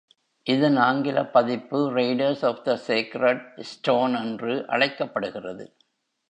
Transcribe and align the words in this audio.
இதன் 0.43 0.77
ஆங்கில 0.77 1.25
பதிப்பு 1.25 1.93
"Raiders 1.93 2.41
of 2.43 2.65
the 2.65 2.77
Sacred 2.87 3.41
Stone" 3.73 4.15
என்று 4.23 4.67
அழைக்கப்படுகிறது. 4.67 5.75